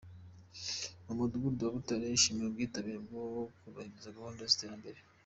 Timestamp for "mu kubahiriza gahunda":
3.07-4.41